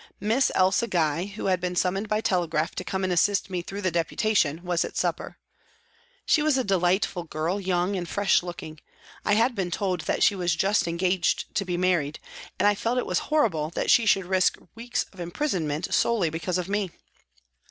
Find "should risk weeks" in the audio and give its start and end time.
14.07-15.05